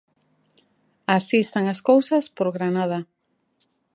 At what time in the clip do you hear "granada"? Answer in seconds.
2.57-2.99